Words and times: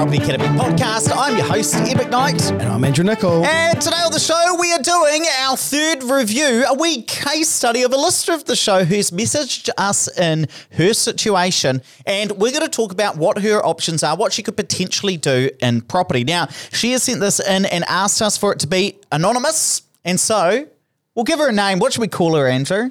Property 0.00 0.16
Academy 0.16 0.58
podcast. 0.58 1.14
I'm 1.14 1.36
your 1.36 1.44
host, 1.44 1.74
Ed 1.74 2.10
Knight. 2.10 2.50
And 2.52 2.62
I'm 2.62 2.82
Andrew 2.82 3.04
Nicol. 3.04 3.44
And 3.44 3.78
today 3.82 3.98
on 3.98 4.10
the 4.10 4.18
show, 4.18 4.56
we 4.58 4.72
are 4.72 4.78
doing 4.78 5.26
our 5.40 5.58
third 5.58 6.02
review, 6.02 6.64
a 6.66 6.72
wee 6.72 7.02
case 7.02 7.50
study 7.50 7.82
of 7.82 7.92
a 7.92 7.98
listener 7.98 8.34
of 8.34 8.46
the 8.46 8.56
show 8.56 8.82
who's 8.84 9.10
messaged 9.10 9.68
us 9.76 10.08
in 10.18 10.48
her 10.72 10.94
situation. 10.94 11.82
And 12.06 12.32
we're 12.32 12.50
going 12.50 12.64
to 12.64 12.70
talk 12.70 12.92
about 12.92 13.18
what 13.18 13.42
her 13.42 13.62
options 13.62 14.02
are, 14.02 14.16
what 14.16 14.32
she 14.32 14.42
could 14.42 14.56
potentially 14.56 15.18
do 15.18 15.50
in 15.60 15.82
property. 15.82 16.24
Now, 16.24 16.46
she 16.72 16.92
has 16.92 17.02
sent 17.02 17.20
this 17.20 17.38
in 17.38 17.66
and 17.66 17.84
asked 17.84 18.22
us 18.22 18.38
for 18.38 18.54
it 18.54 18.58
to 18.60 18.66
be 18.66 18.98
anonymous. 19.12 19.82
And 20.02 20.18
so 20.18 20.66
we'll 21.14 21.24
give 21.24 21.38
her 21.38 21.48
a 21.48 21.52
name. 21.52 21.78
What 21.78 21.92
should 21.92 22.00
we 22.00 22.08
call 22.08 22.34
her, 22.36 22.46
Andrew? 22.46 22.90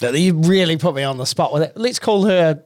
You 0.00 0.34
really 0.34 0.76
put 0.76 0.94
me 0.94 1.02
on 1.02 1.18
the 1.18 1.24
spot 1.24 1.52
with 1.52 1.62
it. 1.62 1.76
Let's 1.76 1.98
call 1.98 2.24
her. 2.24 2.64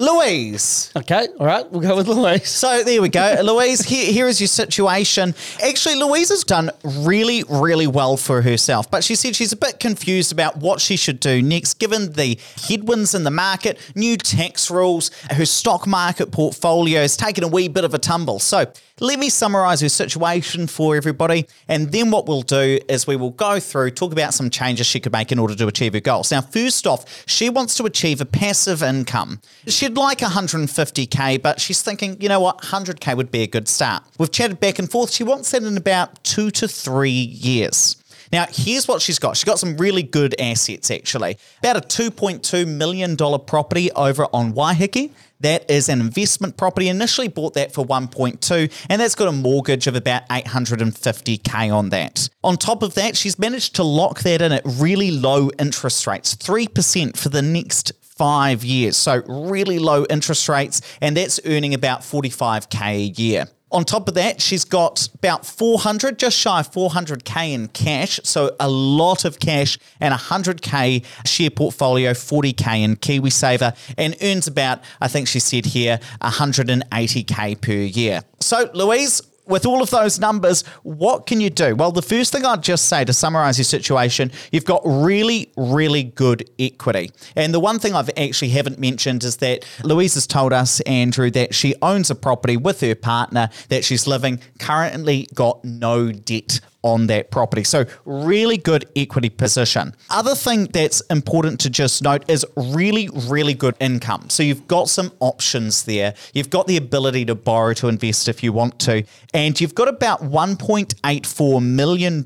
Louise. 0.00 0.92
Okay, 0.94 1.26
all 1.40 1.46
right, 1.46 1.68
we'll 1.72 1.80
go 1.80 1.96
with 1.96 2.06
Louise. 2.06 2.48
So 2.48 2.84
there 2.84 3.02
we 3.02 3.08
go. 3.08 3.36
Louise, 3.42 3.80
here, 3.80 4.12
here 4.12 4.28
is 4.28 4.40
your 4.40 4.46
situation. 4.46 5.34
Actually, 5.60 5.96
Louise 5.96 6.28
has 6.28 6.44
done 6.44 6.70
really, 6.84 7.42
really 7.48 7.88
well 7.88 8.16
for 8.16 8.42
herself, 8.42 8.88
but 8.88 9.02
she 9.02 9.16
said 9.16 9.34
she's 9.34 9.52
a 9.52 9.56
bit 9.56 9.80
confused 9.80 10.30
about 10.30 10.58
what 10.58 10.80
she 10.80 10.96
should 10.96 11.18
do 11.18 11.42
next, 11.42 11.80
given 11.80 12.12
the 12.12 12.38
headwinds 12.68 13.12
in 13.12 13.24
the 13.24 13.32
market, 13.32 13.76
new 13.96 14.16
tax 14.16 14.70
rules, 14.70 15.10
her 15.32 15.44
stock 15.44 15.84
market 15.84 16.30
portfolio 16.30 17.00
has 17.00 17.16
taken 17.16 17.42
a 17.42 17.48
wee 17.48 17.66
bit 17.66 17.82
of 17.82 17.92
a 17.92 17.98
tumble. 17.98 18.38
So 18.38 18.72
let 19.00 19.18
me 19.18 19.28
summarize 19.28 19.80
her 19.80 19.88
situation 19.88 20.66
for 20.66 20.96
everybody. 20.96 21.46
And 21.68 21.92
then 21.92 22.10
what 22.10 22.26
we'll 22.26 22.42
do 22.42 22.78
is 22.88 23.06
we 23.06 23.16
will 23.16 23.30
go 23.30 23.60
through, 23.60 23.92
talk 23.92 24.12
about 24.12 24.34
some 24.34 24.50
changes 24.50 24.86
she 24.86 24.98
could 24.98 25.12
make 25.12 25.30
in 25.30 25.38
order 25.38 25.54
to 25.54 25.66
achieve 25.68 25.92
her 25.94 26.00
goals. 26.00 26.32
Now, 26.32 26.40
first 26.40 26.86
off, 26.86 27.24
she 27.26 27.48
wants 27.48 27.76
to 27.76 27.84
achieve 27.84 28.20
a 28.20 28.24
passive 28.24 28.82
income. 28.82 29.40
She'd 29.88 29.96
like 29.96 30.18
150K, 30.18 31.40
but 31.40 31.62
she's 31.62 31.80
thinking, 31.80 32.20
you 32.20 32.28
know 32.28 32.40
what, 32.40 32.60
100K 32.60 33.16
would 33.16 33.30
be 33.30 33.40
a 33.40 33.46
good 33.46 33.66
start. 33.66 34.02
We've 34.18 34.30
chatted 34.30 34.60
back 34.60 34.78
and 34.78 34.90
forth. 34.90 35.10
She 35.10 35.24
wants 35.24 35.50
that 35.52 35.62
in 35.62 35.78
about 35.78 36.22
two 36.22 36.50
to 36.50 36.68
three 36.68 37.10
years. 37.10 37.96
Now, 38.30 38.44
here's 38.50 38.86
what 38.86 39.00
she's 39.00 39.18
got. 39.18 39.38
She's 39.38 39.44
got 39.44 39.58
some 39.58 39.78
really 39.78 40.02
good 40.02 40.38
assets, 40.38 40.90
actually. 40.90 41.38
About 41.60 41.78
a 41.78 41.80
$2.2 41.80 42.68
million 42.68 43.16
property 43.16 43.90
over 43.92 44.26
on 44.34 44.52
Waiheke. 44.52 45.10
That 45.40 45.70
is 45.70 45.88
an 45.88 46.00
investment 46.00 46.56
property. 46.56 46.88
Initially 46.88 47.28
bought 47.28 47.54
that 47.54 47.72
for 47.72 47.86
1.2, 47.86 48.86
and 48.90 49.00
that's 49.00 49.14
got 49.14 49.28
a 49.28 49.32
mortgage 49.32 49.86
of 49.86 49.94
about 49.94 50.28
850k 50.28 51.72
on 51.72 51.88
that. 51.90 52.28
On 52.44 52.56
top 52.56 52.82
of 52.82 52.94
that, 52.94 53.16
she's 53.16 53.38
managed 53.38 53.76
to 53.76 53.84
lock 53.84 54.20
that 54.20 54.42
in 54.42 54.52
at 54.52 54.62
really 54.66 55.12
low 55.12 55.50
interest 55.58 56.06
rates, 56.06 56.34
3% 56.34 57.16
for 57.16 57.28
the 57.28 57.40
next 57.40 57.92
five 58.18 58.64
years. 58.64 58.96
So 58.96 59.22
really 59.26 59.78
low 59.78 60.04
interest 60.10 60.48
rates, 60.48 60.82
and 61.00 61.16
that's 61.16 61.40
earning 61.46 61.72
about 61.72 62.00
45k 62.00 62.82
a 62.82 62.98
year. 62.98 63.46
On 63.70 63.84
top 63.84 64.08
of 64.08 64.14
that, 64.14 64.40
she's 64.40 64.64
got 64.64 65.08
about 65.14 65.44
400, 65.44 66.18
just 66.18 66.38
shy 66.38 66.60
of 66.60 66.72
400k 66.72 67.52
in 67.52 67.68
cash. 67.68 68.18
So 68.24 68.56
a 68.58 68.68
lot 68.68 69.26
of 69.26 69.40
cash 69.40 69.78
and 70.00 70.14
100k 70.14 71.04
share 71.26 71.50
portfolio, 71.50 72.12
40k 72.12 72.82
in 72.82 72.96
KiwiSaver, 72.96 73.76
and 73.98 74.16
earns 74.22 74.46
about, 74.46 74.80
I 75.02 75.08
think 75.08 75.28
she 75.28 75.38
said 75.38 75.66
here, 75.66 76.00
180k 76.22 77.60
per 77.60 77.72
year. 77.72 78.22
So, 78.40 78.70
Louise, 78.72 79.20
with 79.48 79.66
all 79.66 79.82
of 79.82 79.90
those 79.90 80.20
numbers, 80.20 80.62
what 80.82 81.26
can 81.26 81.40
you 81.40 81.50
do? 81.50 81.74
Well, 81.74 81.90
the 81.90 82.02
first 82.02 82.32
thing 82.32 82.44
I'd 82.44 82.62
just 82.62 82.88
say 82.88 83.04
to 83.04 83.12
summarize 83.12 83.58
your 83.58 83.64
situation, 83.64 84.30
you've 84.52 84.64
got 84.64 84.82
really, 84.84 85.52
really 85.56 86.04
good 86.04 86.48
equity. 86.58 87.10
And 87.34 87.52
the 87.52 87.60
one 87.60 87.78
thing 87.78 87.94
I've 87.94 88.10
actually 88.16 88.50
haven't 88.50 88.78
mentioned 88.78 89.24
is 89.24 89.38
that 89.38 89.64
Louise 89.82 90.14
has 90.14 90.26
told 90.26 90.52
us, 90.52 90.80
Andrew, 90.80 91.30
that 91.32 91.54
she 91.54 91.74
owns 91.82 92.10
a 92.10 92.14
property 92.14 92.56
with 92.56 92.80
her 92.80 92.94
partner 92.94 93.48
that 93.68 93.84
she's 93.84 94.06
living, 94.06 94.40
currently 94.58 95.28
got 95.34 95.64
no 95.64 96.12
debt 96.12 96.60
on 96.88 97.06
that 97.06 97.30
property. 97.30 97.64
So, 97.64 97.84
really 98.04 98.56
good 98.56 98.88
equity 98.96 99.28
position. 99.28 99.94
Other 100.10 100.34
thing 100.34 100.64
that's 100.66 101.00
important 101.02 101.60
to 101.60 101.70
just 101.70 102.02
note 102.02 102.24
is 102.28 102.44
really, 102.56 103.08
really 103.28 103.54
good 103.54 103.76
income. 103.80 104.30
So, 104.30 104.42
you've 104.42 104.66
got 104.66 104.88
some 104.88 105.12
options 105.20 105.84
there. 105.84 106.14
You've 106.32 106.50
got 106.50 106.66
the 106.66 106.76
ability 106.76 107.24
to 107.26 107.34
borrow 107.34 107.74
to 107.74 107.88
invest 107.88 108.28
if 108.28 108.42
you 108.42 108.52
want 108.52 108.78
to. 108.80 109.04
And 109.34 109.60
you've 109.60 109.74
got 109.74 109.88
about 109.88 110.22
$1.84 110.22 111.62
million 111.62 112.22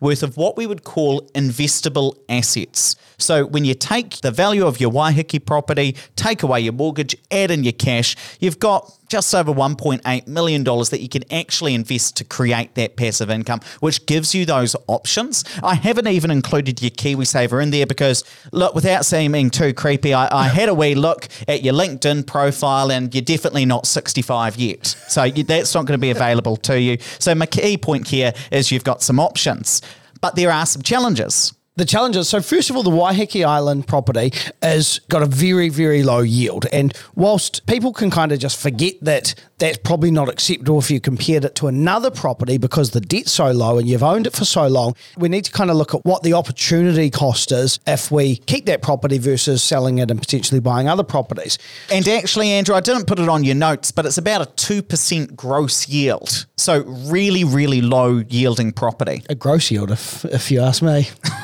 worth 0.00 0.22
of 0.22 0.36
what 0.36 0.56
we 0.56 0.66
would 0.66 0.84
call 0.84 1.22
investable 1.34 2.16
assets. 2.28 2.96
So, 3.18 3.44
when 3.44 3.64
you 3.64 3.74
take 3.74 4.20
the 4.20 4.30
value 4.30 4.66
of 4.66 4.80
your 4.80 4.92
Waiheke 4.92 5.44
property, 5.44 5.96
take 6.16 6.42
away 6.42 6.60
your 6.60 6.72
mortgage, 6.72 7.16
add 7.30 7.50
in 7.50 7.64
your 7.64 7.72
cash, 7.72 8.16
you've 8.38 8.58
got 8.60 8.97
just 9.08 9.34
over 9.34 9.52
$1.8 9.52 10.26
million 10.26 10.64
that 10.64 11.00
you 11.00 11.08
can 11.08 11.24
actually 11.32 11.74
invest 11.74 12.16
to 12.16 12.24
create 12.24 12.74
that 12.74 12.96
passive 12.96 13.30
income, 13.30 13.60
which 13.80 14.06
gives 14.06 14.34
you 14.34 14.44
those 14.44 14.76
options. 14.86 15.44
I 15.62 15.74
haven't 15.74 16.08
even 16.08 16.30
included 16.30 16.80
your 16.82 16.90
KiwiSaver 16.90 17.62
in 17.62 17.70
there 17.70 17.86
because, 17.86 18.24
look, 18.52 18.74
without 18.74 19.04
seeming 19.04 19.50
too 19.50 19.72
creepy, 19.72 20.14
I, 20.14 20.28
I 20.44 20.48
had 20.48 20.68
a 20.68 20.74
wee 20.74 20.94
look 20.94 21.28
at 21.46 21.62
your 21.62 21.74
LinkedIn 21.74 22.26
profile 22.26 22.92
and 22.92 23.14
you're 23.14 23.22
definitely 23.22 23.64
not 23.64 23.86
65 23.86 24.56
yet. 24.56 24.86
So 24.86 25.24
you, 25.24 25.42
that's 25.42 25.74
not 25.74 25.86
going 25.86 25.98
to 25.98 26.02
be 26.02 26.10
available 26.10 26.56
to 26.58 26.80
you. 26.80 26.98
So 27.18 27.34
my 27.34 27.46
key 27.46 27.78
point 27.78 28.08
here 28.08 28.32
is 28.50 28.70
you've 28.70 28.84
got 28.84 29.02
some 29.02 29.18
options, 29.18 29.82
but 30.20 30.36
there 30.36 30.50
are 30.50 30.66
some 30.66 30.82
challenges 30.82 31.52
the 31.78 31.84
challenges. 31.84 32.28
So 32.28 32.42
first 32.42 32.70
of 32.70 32.76
all, 32.76 32.82
the 32.82 32.90
Waiheke 32.90 33.46
Island 33.46 33.86
property 33.86 34.32
has 34.60 34.98
got 35.08 35.22
a 35.22 35.26
very, 35.26 35.68
very 35.68 36.02
low 36.02 36.20
yield. 36.20 36.66
And 36.72 36.92
whilst 37.14 37.64
people 37.66 37.92
can 37.92 38.10
kind 38.10 38.32
of 38.32 38.40
just 38.40 38.60
forget 38.60 38.94
that 39.02 39.34
that's 39.58 39.78
probably 39.78 40.10
not 40.10 40.28
acceptable 40.28 40.78
if 40.78 40.90
you 40.90 41.00
compared 41.00 41.44
it 41.44 41.54
to 41.56 41.68
another 41.68 42.10
property 42.10 42.58
because 42.58 42.90
the 42.90 43.00
debt's 43.00 43.30
so 43.30 43.52
low 43.52 43.78
and 43.78 43.88
you've 43.88 44.02
owned 44.02 44.26
it 44.26 44.32
for 44.34 44.44
so 44.44 44.66
long, 44.66 44.94
we 45.16 45.28
need 45.28 45.44
to 45.44 45.52
kind 45.52 45.70
of 45.70 45.76
look 45.76 45.94
at 45.94 46.04
what 46.04 46.24
the 46.24 46.32
opportunity 46.32 47.10
cost 47.10 47.52
is 47.52 47.78
if 47.86 48.10
we 48.10 48.36
keep 48.36 48.66
that 48.66 48.82
property 48.82 49.18
versus 49.18 49.62
selling 49.62 49.98
it 49.98 50.10
and 50.10 50.20
potentially 50.20 50.60
buying 50.60 50.88
other 50.88 51.04
properties. 51.04 51.58
And 51.92 52.06
actually, 52.08 52.50
Andrew, 52.50 52.74
I 52.74 52.80
didn't 52.80 53.06
put 53.06 53.20
it 53.20 53.28
on 53.28 53.44
your 53.44 53.54
notes, 53.54 53.92
but 53.92 54.04
it's 54.04 54.18
about 54.18 54.42
a 54.42 54.46
2% 54.46 55.36
gross 55.36 55.88
yield. 55.88 56.46
So 56.56 56.82
really, 56.82 57.44
really 57.44 57.80
low 57.80 58.24
yielding 58.28 58.72
property. 58.72 59.22
A 59.28 59.36
gross 59.36 59.70
yield, 59.70 59.92
if, 59.92 60.24
if 60.24 60.50
you 60.50 60.60
ask 60.60 60.82
me. 60.82 61.08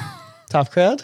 Tough 0.54 0.70
crowd. 0.70 1.02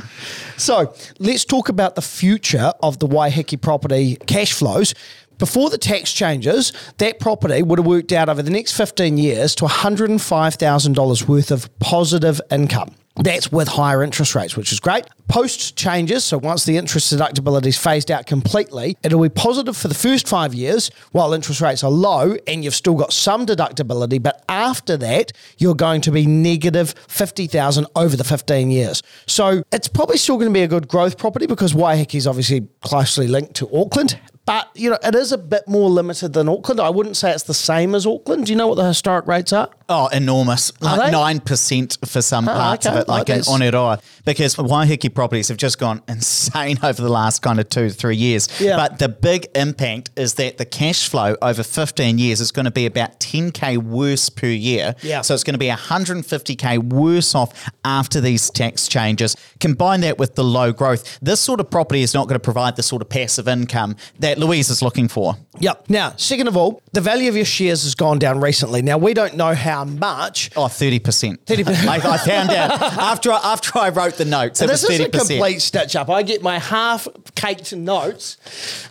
So 0.59 0.95
let's 1.19 1.45
talk 1.45 1.69
about 1.69 1.97
the 1.97 2.03
future 2.03 2.73
of 2.85 3.01
the 3.01 3.09
Waiheke 3.09 3.61
property 3.61 4.15
cash 4.29 4.53
flows. 4.53 4.95
Before 5.39 5.71
the 5.71 5.77
tax 5.77 6.13
changes, 6.13 6.73
that 6.99 7.19
property 7.19 7.61
would 7.65 7.81
have 7.81 7.87
worked 7.87 8.13
out 8.13 8.29
over 8.29 8.43
the 8.43 8.51
next 8.53 8.77
15 8.77 9.19
years 9.19 9.57
to 9.57 9.65
$105,000 9.65 11.27
worth 11.27 11.51
of 11.51 11.79
positive 11.81 12.41
income. 12.49 12.95
That's 13.23 13.53
with 13.53 13.69
higher 13.69 14.03
interest 14.03 14.35
rates, 14.35 14.57
which 14.57 14.73
is 14.73 14.81
great. 14.81 15.05
Post 15.29 15.77
changes, 15.77 16.25
so 16.25 16.39
once 16.39 16.65
the 16.65 16.79
interest 16.79 17.13
deductibility 17.13 17.67
is 17.67 17.77
phased 17.79 18.11
out 18.11 18.25
completely, 18.25 18.97
it'll 19.03 19.21
be 19.21 19.29
positive 19.29 19.77
for 19.77 19.89
the 19.89 19.95
first 19.95 20.27
five 20.27 20.55
years 20.55 20.91
while 21.13 21.35
interest 21.35 21.61
rates 21.61 21.85
are 21.85 21.91
low 21.91 22.37
and 22.47 22.65
you've 22.65 22.75
still 22.75 22.95
got 22.95 23.13
some 23.13 23.45
deductibility. 23.45 24.23
But 24.23 24.43
after 24.49 24.97
that, 24.97 25.33
you're 25.59 25.75
going 25.75 26.01
to 26.03 26.11
be 26.11 26.25
negative 26.25 26.95
50,000 27.09 27.87
over 27.95 28.17
the 28.17 28.25
15 28.25 28.71
years. 28.71 29.03
So 29.27 29.63
it's 29.71 29.87
probably 29.87 30.17
still 30.17 30.37
going 30.37 30.49
to 30.49 30.55
be 30.55 30.63
a 30.63 30.69
good 30.69 30.89
growth 30.89 31.19
property 31.19 31.47
because 31.47 31.75
Waiheke 31.75 32.15
is 32.15 32.27
obviously 32.27 32.69
closely 32.81 33.29
linked 33.29 33.55
to 33.57 33.69
Auckland. 33.77 34.19
But 34.47 34.69
you 34.75 34.91
know, 34.91 34.99
it 35.05 35.15
is 35.15 35.31
a 35.31 35.39
bit 35.39 35.69
more 35.69 35.89
limited 35.91 36.33
than 36.33 36.49
Auckland. 36.49 36.81
I 36.81 36.91
wouldn't 36.91 37.17
say 37.17 37.31
it's 37.31 37.45
the 37.45 37.55
same 37.55 37.95
as 37.95 38.07
Auckland. 38.07 38.47
Do 38.47 38.53
you 38.53 38.57
know 38.57 38.67
what 38.67 38.77
the 38.77 38.87
historic 38.87 39.27
rates 39.27 39.53
are? 39.53 39.69
Oh, 39.93 40.07
enormous! 40.07 40.71
Like 40.81 41.11
nine 41.11 41.41
percent 41.41 41.99
for 42.07 42.23
some 42.23 42.49
oh, 42.49 42.53
parts 42.53 42.87
okay. 42.87 42.95
of 42.95 43.03
it, 43.03 43.09
like 43.09 43.29
in 43.29 43.41
Oneroa, 43.41 44.01
because 44.25 44.55
Waiheke 44.55 45.13
properties 45.13 45.49
have 45.49 45.57
just 45.57 45.81
gone 45.81 46.01
insane 46.07 46.79
over 46.85 47.03
the 47.03 47.09
last 47.09 47.43
kind 47.43 47.59
of 47.59 47.69
two 47.69 47.91
three 47.91 48.15
years. 48.15 48.49
Yeah. 48.61 48.77
But 48.77 49.01
the 49.01 49.09
big 49.09 49.49
impact 49.57 50.11
is 50.15 50.35
that 50.35 50.59
the 50.59 50.65
cash 50.65 51.09
flow 51.09 51.35
over 51.43 51.65
fifteen 51.65 52.19
years 52.19 52.41
is 52.41 52.53
going 52.53 52.67
to 52.67 52.71
be 52.71 52.87
about 52.87 53.19
ten 53.19 53.51
k 53.51 53.79
worse 53.79 54.29
per 54.29 54.47
year. 54.47 54.95
Yeah. 55.03 55.23
So 55.23 55.35
it's 55.35 55.43
going 55.43 55.55
to 55.55 55.59
be 55.59 55.69
one 55.69 55.79
hundred 55.79 56.19
and 56.19 56.27
fifty 56.27 56.55
k 56.55 56.79
worse 56.79 57.35
off 57.35 57.69
after 57.85 58.21
these 58.21 58.49
tax 58.49 58.87
changes. 58.87 59.37
Combine 59.59 60.03
that 60.03 60.19
with 60.19 60.37
the 60.37 60.45
low 60.45 60.73
growth, 60.73 61.19
this 61.21 61.41
sort 61.41 61.59
of 61.59 61.69
property 61.69 62.03
is 62.03 62.15
not 62.15 62.29
going 62.29 62.37
to 62.37 62.45
provide 62.45 62.77
the 62.77 62.85
sort 62.85 63.03
of 63.03 63.09
passive 63.09 63.49
income 63.49 63.97
that 64.21 64.39
Louise 64.39 64.71
is 64.71 64.83
looking 64.83 65.09
for. 65.09 65.37
Yep. 65.59 65.91
Now, 65.91 66.15
second 66.17 66.47
of 66.47 66.57
all, 66.57 66.81
the 66.93 67.01
value 67.01 67.29
of 67.29 67.35
your 67.35 67.45
shares 67.45 67.83
has 67.83 67.97
gone 67.97 68.21
down 68.21 68.41
recently. 68.41 68.83
Now, 68.83 68.97
we 68.97 69.15
don't 69.15 69.37
know 69.37 69.53
how 69.53 69.80
much. 69.85 70.51
Oh, 70.57 70.63
30%. 70.65 71.39
30%. 71.45 71.87
I, 71.87 71.95
I 71.97 72.17
found 72.19 72.51
out 72.51 72.71
after 72.81 73.33
I, 73.33 73.41
after 73.43 73.79
I 73.79 73.89
wrote 73.91 74.15
the 74.15 74.25
notes, 74.25 74.61
this 74.61 74.71
was 74.71 74.85
30%. 74.85 74.93
is 74.93 75.01
a 75.01 75.09
complete 75.09 75.63
stitch 75.63 75.97
up. 75.97 76.09
I 76.09 76.23
get 76.23 76.43
my 76.43 76.59
half 76.59 77.07
caked 77.35 77.75
notes. 77.75 78.37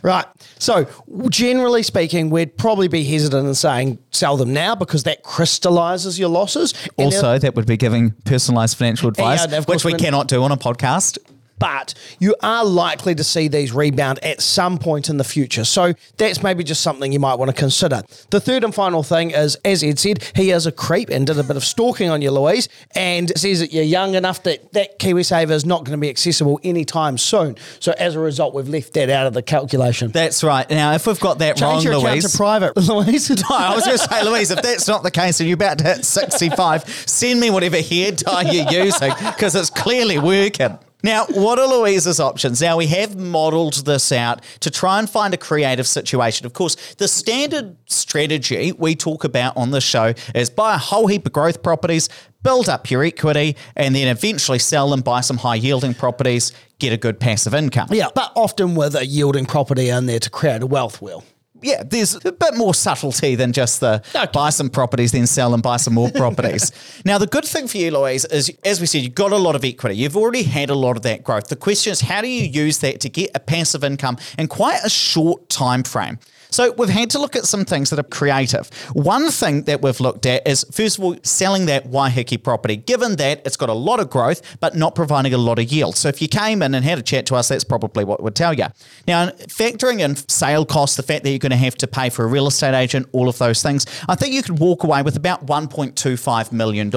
Right. 0.01 0.25
So, 0.57 0.87
generally 1.29 1.83
speaking, 1.83 2.29
we'd 2.29 2.57
probably 2.57 2.87
be 2.87 3.03
hesitant 3.03 3.47
in 3.47 3.55
saying 3.55 3.99
sell 4.11 4.37
them 4.37 4.53
now 4.53 4.75
because 4.75 5.03
that 5.03 5.23
crystallizes 5.23 6.19
your 6.19 6.29
losses. 6.29 6.73
And 6.97 7.05
Also, 7.05 7.37
that 7.37 7.55
would 7.55 7.65
be 7.65 7.77
giving 7.77 8.11
personalized 8.25 8.77
financial 8.77 9.09
advice, 9.09 9.45
Yeah, 9.49 9.61
which 9.61 9.85
we 9.85 9.93
cannot 9.93 10.27
do 10.27 10.43
on 10.43 10.51
a 10.51 10.57
podcast. 10.57 11.17
But 11.59 11.93
you 12.19 12.35
are 12.41 12.65
likely 12.65 13.13
to 13.15 13.23
see 13.23 13.47
these 13.47 13.71
rebound 13.73 14.19
at 14.23 14.41
some 14.41 14.77
point 14.77 15.09
in 15.09 15.17
the 15.17 15.23
future. 15.23 15.65
So 15.65 15.93
that's 16.17 16.41
maybe 16.41 16.63
just 16.63 16.81
something 16.81 17.11
you 17.11 17.19
might 17.19 17.35
want 17.35 17.51
to 17.51 17.55
consider. 17.57 18.01
The 18.31 18.39
third 18.39 18.63
and 18.63 18.73
final 18.73 19.03
thing 19.03 19.31
is, 19.31 19.55
as 19.65 19.83
Ed 19.83 19.99
said, 19.99 20.23
he 20.35 20.51
is 20.51 20.65
a 20.65 20.71
creep 20.71 21.09
and 21.09 21.27
did 21.27 21.37
a 21.37 21.43
bit 21.43 21.57
of 21.57 21.63
stalking 21.63 22.09
on 22.09 22.21
you, 22.21 22.31
Louise, 22.31 22.69
and 22.95 23.37
says 23.37 23.59
that 23.59 23.73
you're 23.73 23.83
young 23.83 24.15
enough 24.15 24.43
that 24.43 24.71
that 24.73 24.99
KiwiSaver 24.99 25.51
is 25.51 25.65
not 25.65 25.83
going 25.83 25.97
to 25.97 26.01
be 26.01 26.09
accessible 26.09 26.59
anytime 26.63 27.17
soon. 27.17 27.57
So 27.79 27.93
as 27.97 28.15
a 28.15 28.19
result, 28.19 28.53
we've 28.53 28.69
left 28.69 28.93
that 28.93 29.09
out 29.09 29.27
of 29.27 29.33
the 29.33 29.41
calculation. 29.41 30.11
That's 30.11 30.43
right. 30.43 30.69
Now, 30.69 30.93
if 30.93 31.05
we've 31.07 31.19
got 31.19 31.39
that 31.39 31.57
Change 31.57 31.61
wrong, 31.61 31.83
your 31.83 31.93
account 31.93 32.13
Louise. 32.13 32.31
to 32.31 32.37
private, 32.37 32.77
Louise. 32.77 33.29
No, 33.49 33.55
I 33.55 33.75
was 33.75 33.85
going 33.85 33.97
to 33.97 34.03
say, 34.03 34.23
Louise, 34.23 34.51
if 34.51 34.61
that's 34.61 34.87
not 34.87 35.03
the 35.03 35.11
case 35.11 35.39
and 35.39 35.47
you're 35.49 35.55
about 35.55 35.77
to 35.79 35.83
hit 35.83 36.05
65, 36.05 36.87
send 37.07 37.39
me 37.39 37.49
whatever 37.49 37.81
hair 37.81 38.11
dye 38.11 38.51
you're 38.51 38.85
using 38.85 39.11
because 39.25 39.55
it's 39.55 39.69
clearly 39.69 40.19
working. 40.19 40.77
Now, 41.01 41.25
what 41.27 41.59
are 41.59 41.67
Louisa's 41.67 42.19
options? 42.19 42.59
Now, 42.61 42.75
we 42.75 42.87
have 42.87 43.15
modelled 43.15 43.85
this 43.85 44.11
out 44.11 44.41
to 44.59 44.69
try 44.69 44.99
and 44.99 45.09
find 45.09 45.33
a 45.33 45.37
creative 45.37 45.87
situation. 45.87 46.45
Of 46.45 46.51
course, 46.51 46.75
the 46.95 47.07
standard 47.07 47.77
strategy 47.85 48.73
we 48.73 48.95
talk 48.95 49.23
about 49.23 49.55
on 49.55 49.71
the 49.71 49.79
show 49.79 50.13
is 50.35 50.49
buy 50.49 50.75
a 50.75 50.77
whole 50.77 51.07
heap 51.07 51.25
of 51.25 51.31
growth 51.31 51.63
properties, 51.63 52.09
build 52.43 52.67
up 52.67 52.91
your 52.91 53.01
equity, 53.03 53.55
and 53.77 53.95
then 53.95 54.09
eventually 54.09 54.59
sell 54.59 54.89
them, 54.89 54.99
buy 54.99 55.21
some 55.21 55.37
high 55.37 55.55
yielding 55.55 55.93
properties, 55.93 56.51
get 56.79 56.91
a 56.91 56.97
good 56.97 57.17
passive 57.17 57.53
income. 57.53 57.87
yeah, 57.91 58.09
but 58.13 58.33
often 58.35 58.75
with 58.75 58.93
a 58.95 59.05
yielding 59.05 59.45
property 59.45 59.87
in 59.87 60.05
there 60.05 60.19
to 60.19 60.29
create 60.29 60.61
a 60.61 60.67
wealth 60.67 61.01
wheel. 61.01 61.23
Yeah, 61.61 61.83
there's 61.83 62.15
a 62.25 62.31
bit 62.31 62.55
more 62.55 62.73
subtlety 62.73 63.35
than 63.35 63.51
just 63.53 63.79
the 63.79 64.01
Okay. 64.15 64.27
buy 64.33 64.49
some 64.49 64.69
properties, 64.69 65.11
then 65.11 65.27
sell 65.27 65.53
and 65.53 65.61
buy 65.63 65.77
some 65.77 65.93
more 65.93 66.09
properties. 66.15 66.71
now, 67.05 67.17
the 67.17 67.27
good 67.27 67.45
thing 67.45 67.67
for 67.67 67.77
you, 67.77 67.91
Louise, 67.91 68.25
is 68.25 68.51
as 68.63 68.79
we 68.79 68.85
said, 68.85 69.01
you've 69.01 69.15
got 69.15 69.31
a 69.31 69.37
lot 69.37 69.55
of 69.55 69.63
equity. 69.63 69.95
You've 69.95 70.17
already 70.17 70.43
had 70.43 70.69
a 70.69 70.75
lot 70.75 70.95
of 70.97 71.03
that 71.03 71.23
growth. 71.23 71.47
The 71.47 71.55
question 71.55 71.91
is, 71.91 72.01
how 72.01 72.21
do 72.21 72.27
you 72.27 72.43
use 72.43 72.79
that 72.79 72.99
to 73.01 73.09
get 73.09 73.31
a 73.35 73.39
passive 73.39 73.83
income 73.83 74.17
in 74.37 74.47
quite 74.47 74.79
a 74.83 74.89
short 74.89 75.49
time 75.49 75.83
frame? 75.83 76.19
So 76.51 76.71
we've 76.73 76.89
had 76.89 77.11
to 77.11 77.19
look 77.19 77.35
at 77.35 77.45
some 77.45 77.63
things 77.63 77.91
that 77.91 77.99
are 77.99 78.03
creative. 78.03 78.69
One 78.93 79.29
thing 79.29 79.63
that 79.63 79.81
we've 79.81 79.99
looked 79.99 80.25
at 80.25 80.47
is, 80.47 80.65
first 80.71 80.97
of 80.97 81.03
all, 81.03 81.15
selling 81.21 81.67
that 81.67 81.91
Waiheke 81.91 82.41
property, 82.43 82.75
given 82.75 83.17
that 83.17 83.43
it's 83.45 83.55
got 83.55 83.69
a 83.69 83.73
lot 83.73 83.99
of 83.99 84.09
growth, 84.09 84.41
but 84.59 84.75
not 84.75 84.95
providing 84.95 85.33
a 85.33 85.37
lot 85.37 85.59
of 85.59 85.71
yield. 85.71 85.95
So 85.95 86.09
if 86.09 86.21
you 86.21 86.27
came 86.27 86.63
in 86.63 86.73
and 86.73 86.83
had 86.83 86.97
a 86.97 87.03
chat 87.03 87.27
to 87.27 87.35
us, 87.35 87.49
that's 87.49 87.63
probably 87.63 88.03
what 88.03 88.23
we'd 88.23 88.33
tell 88.33 88.53
you. 88.53 88.65
Now, 89.07 89.27
factoring 89.27 89.99
in 89.99 90.15
sale 90.15 90.65
costs, 90.65 90.97
the 90.97 91.03
fact 91.03 91.23
that 91.23 91.29
you're 91.29 91.39
going 91.39 91.51
to 91.51 91.57
have 91.57 91.75
to 91.75 91.87
pay 91.87 92.09
for 92.09 92.25
a 92.25 92.27
real 92.27 92.47
estate 92.47 92.73
agent, 92.73 93.07
all 93.11 93.29
of 93.29 93.37
those 93.37 93.61
things, 93.61 93.85
I 94.07 94.15
think 94.15 94.33
you 94.33 94.41
could 94.41 94.57
walk 94.57 94.83
away 94.83 95.03
with 95.03 95.15
about 95.15 95.45
$1.25 95.45 96.51
million, 96.51 96.89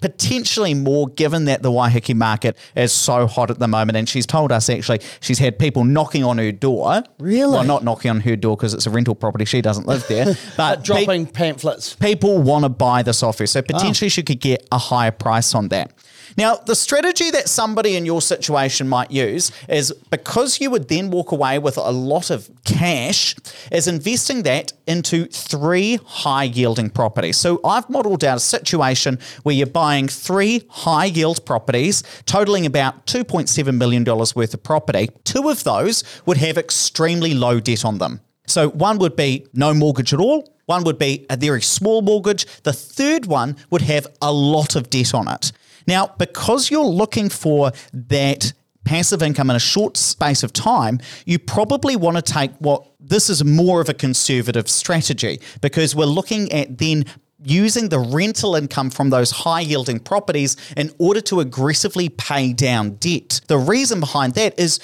potentially 0.00 0.74
more, 0.74 1.08
given 1.08 1.46
that 1.46 1.62
the 1.62 1.70
Waiheke 1.70 2.14
market 2.14 2.56
is 2.76 2.92
so 2.92 3.26
hot 3.26 3.50
at 3.50 3.58
the 3.58 3.68
moment. 3.68 3.96
And 3.96 4.08
she's 4.08 4.26
told 4.26 4.52
us 4.52 4.70
actually 4.70 5.00
she's 5.20 5.40
had 5.40 5.58
people 5.58 5.82
knocking 5.84 6.22
on 6.22 6.38
her 6.38 6.52
door. 6.52 7.02
Really? 7.18 7.52
Well, 7.52 7.64
not 7.64 7.82
knocking 7.82 8.10
on 8.10 8.20
her 8.20 8.36
door 8.36 8.56
because 8.56 8.72
it's 8.72 8.86
a 8.86 8.99
rental 9.00 9.14
property. 9.14 9.44
She 9.46 9.60
doesn't 9.62 9.86
live 9.86 10.04
there. 10.08 10.26
But 10.56 10.76
pe- 10.76 10.82
Dropping 10.84 11.26
pamphlets. 11.26 11.94
people 11.96 12.42
want 12.42 12.64
to 12.64 12.68
buy 12.68 13.02
this 13.02 13.22
off 13.22 13.38
her. 13.38 13.46
So 13.46 13.60
ah. 13.60 13.72
potentially 13.72 14.06
Oh. 14.08 14.16
she 14.16 14.22
could 14.22 14.40
get 14.40 14.66
a 14.70 14.78
higher 14.78 15.10
price 15.24 15.54
on 15.54 15.68
that. 15.68 15.90
Now, 16.36 16.54
the 16.54 16.74
strategy 16.76 17.30
that 17.32 17.48
somebody 17.48 17.96
in 17.96 18.06
your 18.06 18.22
situation 18.22 18.88
might 18.88 19.10
use 19.10 19.50
is 19.68 19.92
because 20.10 20.60
you 20.60 20.70
would 20.70 20.86
then 20.88 21.10
walk 21.10 21.32
away 21.32 21.58
with 21.58 21.76
a 21.76 21.90
lot 21.90 22.30
of 22.30 22.48
cash, 22.64 23.34
is 23.72 23.88
investing 23.88 24.44
that 24.44 24.72
into 24.86 25.26
three 25.26 25.98
high 26.06 26.44
yielding 26.44 26.90
properties. 26.90 27.36
So 27.36 27.60
I've 27.64 27.90
modeled 27.90 28.22
out 28.24 28.36
a 28.36 28.40
situation 28.40 29.18
where 29.42 29.56
you're 29.56 29.66
buying 29.84 30.06
three 30.08 30.62
high 30.70 31.06
yield 31.06 31.44
properties 31.44 32.02
totaling 32.26 32.64
about 32.64 33.06
$2.7 33.06 33.74
million 33.76 34.04
worth 34.04 34.54
of 34.54 34.62
property. 34.62 35.10
Two 35.24 35.48
of 35.48 35.64
those 35.64 36.04
would 36.26 36.36
have 36.36 36.56
extremely 36.56 37.34
low 37.34 37.58
debt 37.60 37.84
on 37.84 37.98
them. 37.98 38.20
So 38.50 38.70
one 38.70 38.98
would 38.98 39.16
be 39.16 39.46
no 39.54 39.72
mortgage 39.72 40.12
at 40.12 40.20
all. 40.20 40.52
One 40.66 40.84
would 40.84 40.98
be 40.98 41.26
a 41.30 41.36
very 41.36 41.62
small 41.62 42.02
mortgage. 42.02 42.46
The 42.62 42.72
third 42.72 43.26
one 43.26 43.56
would 43.70 43.82
have 43.82 44.06
a 44.22 44.32
lot 44.32 44.76
of 44.76 44.90
debt 44.90 45.14
on 45.14 45.28
it. 45.28 45.52
Now, 45.86 46.14
because 46.18 46.70
you're 46.70 46.84
looking 46.84 47.28
for 47.28 47.72
that 47.92 48.52
passive 48.84 49.22
income 49.22 49.50
in 49.50 49.56
a 49.56 49.60
short 49.60 49.96
space 49.96 50.42
of 50.42 50.52
time, 50.52 51.00
you 51.24 51.38
probably 51.38 51.96
want 51.96 52.16
to 52.16 52.22
take 52.22 52.52
what 52.58 52.86
this 53.00 53.30
is 53.30 53.44
more 53.44 53.80
of 53.80 53.88
a 53.88 53.94
conservative 53.94 54.68
strategy 54.68 55.40
because 55.60 55.94
we're 55.94 56.04
looking 56.04 56.50
at 56.52 56.78
then 56.78 57.04
using 57.42 57.88
the 57.88 57.98
rental 57.98 58.54
income 58.54 58.90
from 58.90 59.10
those 59.10 59.30
high 59.30 59.60
yielding 59.60 59.98
properties 59.98 60.56
in 60.76 60.92
order 60.98 61.20
to 61.22 61.40
aggressively 61.40 62.08
pay 62.08 62.52
down 62.52 62.90
debt. 62.96 63.40
The 63.48 63.58
reason 63.58 64.00
behind 64.00 64.34
that 64.34 64.58
is 64.58 64.78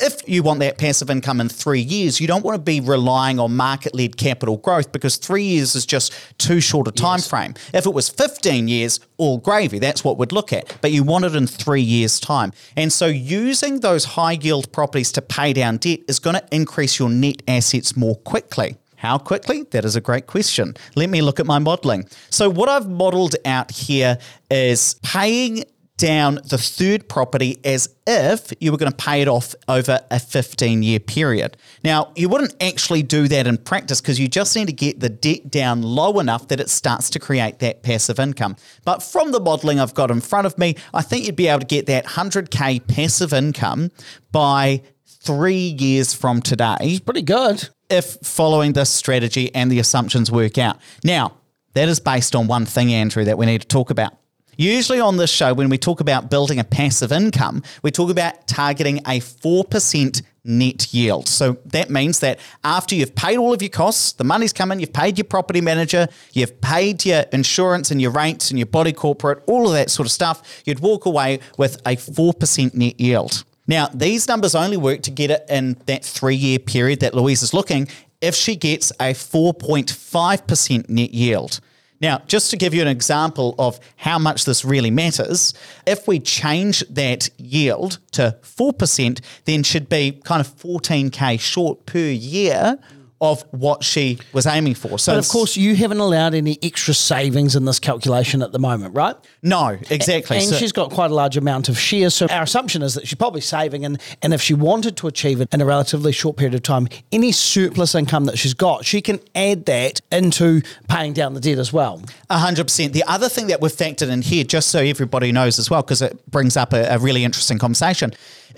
if 0.00 0.28
you 0.28 0.42
want 0.42 0.60
that 0.60 0.78
passive 0.78 1.10
income 1.10 1.40
in 1.40 1.48
three 1.48 1.80
years, 1.80 2.20
you 2.20 2.26
don't 2.26 2.44
want 2.44 2.56
to 2.56 2.62
be 2.62 2.80
relying 2.80 3.38
on 3.38 3.54
market-led 3.56 4.16
capital 4.16 4.56
growth 4.56 4.90
because 4.92 5.16
three 5.16 5.44
years 5.44 5.74
is 5.74 5.86
just 5.86 6.12
too 6.38 6.60
short 6.60 6.88
a 6.88 6.92
time 6.92 7.20
frame. 7.20 7.54
If 7.72 7.86
it 7.86 7.94
was 7.94 8.08
15 8.08 8.68
years, 8.68 9.00
all 9.16 9.38
gravy, 9.38 9.78
that's 9.78 10.02
what 10.02 10.18
we'd 10.18 10.32
look 10.32 10.52
at. 10.52 10.76
But 10.80 10.92
you 10.92 11.04
want 11.04 11.24
it 11.24 11.36
in 11.36 11.46
three 11.46 11.80
years' 11.82 12.18
time. 12.18 12.52
And 12.76 12.92
so 12.92 13.06
using 13.06 13.80
those 13.80 14.04
high 14.04 14.32
yield 14.32 14.72
properties 14.72 15.12
to 15.12 15.22
pay 15.22 15.52
down 15.52 15.76
debt 15.76 16.00
is 16.08 16.18
going 16.18 16.36
to 16.36 16.44
increase 16.50 16.98
your 16.98 17.10
net 17.10 17.42
assets 17.46 17.96
more 17.96 18.16
quickly. 18.16 18.76
How 18.96 19.18
quickly? 19.18 19.64
That 19.64 19.84
is 19.84 19.96
a 19.96 20.00
great 20.00 20.26
question. 20.26 20.74
Let 20.96 21.10
me 21.10 21.20
look 21.20 21.38
at 21.38 21.44
my 21.44 21.58
modeling. 21.58 22.08
So, 22.30 22.48
what 22.48 22.70
I've 22.70 22.88
modeled 22.88 23.36
out 23.44 23.70
here 23.70 24.18
is 24.50 24.94
paying 25.02 25.64
down 25.96 26.40
the 26.48 26.58
third 26.58 27.08
property 27.08 27.58
as 27.64 27.88
if 28.06 28.52
you 28.60 28.72
were 28.72 28.78
going 28.78 28.90
to 28.90 28.96
pay 28.96 29.22
it 29.22 29.28
off 29.28 29.54
over 29.68 30.00
a 30.10 30.18
15 30.18 30.82
year 30.82 30.98
period. 30.98 31.56
Now, 31.84 32.12
you 32.16 32.28
wouldn't 32.28 32.60
actually 32.62 33.02
do 33.02 33.28
that 33.28 33.46
in 33.46 33.58
practice 33.58 34.00
because 34.00 34.18
you 34.18 34.26
just 34.26 34.56
need 34.56 34.66
to 34.66 34.72
get 34.72 35.00
the 35.00 35.08
debt 35.08 35.50
down 35.50 35.82
low 35.82 36.18
enough 36.18 36.48
that 36.48 36.60
it 36.60 36.68
starts 36.68 37.10
to 37.10 37.18
create 37.20 37.60
that 37.60 37.82
passive 37.82 38.18
income. 38.18 38.56
But 38.84 39.02
from 39.02 39.30
the 39.32 39.40
modeling 39.40 39.78
I've 39.78 39.94
got 39.94 40.10
in 40.10 40.20
front 40.20 40.46
of 40.46 40.58
me, 40.58 40.74
I 40.92 41.02
think 41.02 41.26
you'd 41.26 41.36
be 41.36 41.48
able 41.48 41.60
to 41.60 41.66
get 41.66 41.86
that 41.86 42.06
100K 42.06 42.86
passive 42.88 43.32
income 43.32 43.90
by 44.32 44.82
three 45.06 45.76
years 45.78 46.12
from 46.12 46.42
today 46.42 47.00
Pretty 47.04 47.22
good. 47.22 47.68
if 47.88 48.18
following 48.22 48.72
this 48.72 48.90
strategy 48.90 49.54
and 49.54 49.70
the 49.70 49.78
assumptions 49.78 50.30
work 50.30 50.58
out. 50.58 50.78
Now, 51.04 51.38
that 51.74 51.88
is 51.88 52.00
based 52.00 52.34
on 52.36 52.46
one 52.46 52.66
thing, 52.66 52.92
Andrew, 52.92 53.24
that 53.24 53.38
we 53.38 53.46
need 53.46 53.62
to 53.62 53.66
talk 53.68 53.90
about. 53.90 54.14
Usually 54.56 55.00
on 55.00 55.16
this 55.16 55.30
show, 55.30 55.54
when 55.54 55.68
we 55.68 55.78
talk 55.78 56.00
about 56.00 56.30
building 56.30 56.58
a 56.58 56.64
passive 56.64 57.12
income, 57.12 57.62
we 57.82 57.90
talk 57.90 58.10
about 58.10 58.46
targeting 58.46 58.98
a 58.98 59.20
4% 59.20 60.22
net 60.44 60.92
yield. 60.92 61.26
So 61.26 61.56
that 61.66 61.90
means 61.90 62.20
that 62.20 62.38
after 62.62 62.94
you've 62.94 63.14
paid 63.14 63.38
all 63.38 63.52
of 63.52 63.62
your 63.62 63.70
costs, 63.70 64.12
the 64.12 64.24
money's 64.24 64.52
come 64.52 64.70
in, 64.70 64.80
you've 64.80 64.92
paid 64.92 65.16
your 65.16 65.24
property 65.24 65.60
manager, 65.60 66.06
you've 66.32 66.60
paid 66.60 67.04
your 67.04 67.24
insurance 67.32 67.90
and 67.90 68.00
your 68.00 68.10
rates 68.10 68.50
and 68.50 68.58
your 68.58 68.66
body 68.66 68.92
corporate, 68.92 69.42
all 69.46 69.66
of 69.66 69.72
that 69.72 69.90
sort 69.90 70.06
of 70.06 70.12
stuff, 70.12 70.62
you'd 70.64 70.80
walk 70.80 71.06
away 71.06 71.40
with 71.56 71.76
a 71.86 71.96
4% 71.96 72.74
net 72.74 73.00
yield. 73.00 73.44
Now, 73.66 73.88
these 73.94 74.28
numbers 74.28 74.54
only 74.54 74.76
work 74.76 75.00
to 75.02 75.10
get 75.10 75.30
it 75.30 75.44
in 75.48 75.78
that 75.86 76.04
three 76.04 76.36
year 76.36 76.58
period 76.58 77.00
that 77.00 77.14
Louise 77.14 77.42
is 77.42 77.54
looking 77.54 77.88
if 78.20 78.34
she 78.34 78.56
gets 78.56 78.90
a 79.00 79.14
4.5% 79.14 80.88
net 80.88 81.14
yield. 81.14 81.60
Now, 82.04 82.20
just 82.26 82.50
to 82.50 82.58
give 82.58 82.74
you 82.74 82.82
an 82.82 82.88
example 82.88 83.54
of 83.58 83.80
how 83.96 84.18
much 84.18 84.44
this 84.44 84.62
really 84.62 84.90
matters, 84.90 85.54
if 85.86 86.06
we 86.06 86.20
change 86.20 86.80
that 86.90 87.30
yield 87.38 87.98
to 88.12 88.36
4%, 88.42 89.24
then 89.46 89.62
should 89.62 89.88
be 89.88 90.12
kind 90.22 90.42
of 90.42 90.54
14K 90.54 91.40
short 91.40 91.86
per 91.86 92.10
year 92.10 92.78
of 93.24 93.42
what 93.50 93.82
she 93.82 94.18
was 94.32 94.46
aiming 94.46 94.74
for. 94.74 94.98
So, 94.98 95.12
But 95.12 95.18
of 95.24 95.28
course, 95.28 95.56
you 95.56 95.74
haven't 95.76 95.98
allowed 96.00 96.34
any 96.34 96.58
extra 96.62 96.94
savings 96.94 97.56
in 97.56 97.64
this 97.64 97.78
calculation 97.78 98.42
at 98.42 98.52
the 98.52 98.58
moment, 98.58 98.94
right? 98.94 99.16
no, 99.42 99.76
exactly. 99.90 100.38
And 100.38 100.48
So- 100.48 100.56
she's 100.56 100.72
got 100.72 100.90
quite 100.90 101.10
a 101.10 101.14
large 101.14 101.36
amount 101.36 101.68
of 101.68 101.78
shares. 101.78 102.14
So 102.14 102.26
our 102.30 102.42
assumption 102.42 102.82
is 102.82 102.94
that 102.94 103.06
she's 103.06 103.16
probably 103.18 103.40
saving. 103.40 103.84
And, 103.84 104.00
and 104.22 104.32
if 104.34 104.40
she 104.42 104.54
wanted 104.54 104.96
to 104.98 105.06
achieve 105.06 105.40
it 105.40 105.48
in 105.52 105.60
a 105.60 105.64
relatively 105.64 106.12
short 106.12 106.36
period 106.36 106.54
of 106.54 106.62
time, 106.62 106.88
any 107.12 107.32
surplus 107.32 107.94
income 107.94 108.24
that 108.26 108.38
she's 108.38 108.54
got, 108.54 108.84
she 108.84 109.00
can 109.00 109.20
add 109.34 109.66
that 109.66 110.00
into 110.12 110.62
paying 110.88 111.12
down 111.12 111.34
the 111.34 111.40
debt 111.40 111.58
as 111.58 111.72
well. 111.72 112.02
A 112.30 112.38
hundred 112.38 112.64
percent. 112.64 112.92
The 112.92 113.04
other 113.06 113.28
thing 113.28 113.46
that 113.48 113.60
we've 113.60 113.72
factored 113.72 114.08
in 114.10 114.22
here, 114.22 114.44
just 114.44 114.68
so 114.70 114.80
everybody 114.80 115.32
knows 115.32 115.58
as 115.58 115.70
well, 115.70 115.82
because 115.82 116.02
it 116.02 116.18
brings 116.30 116.56
up 116.56 116.72
a, 116.72 116.84
a 116.94 116.98
really 116.98 117.24
interesting 117.24 117.58
conversation, 117.58 118.12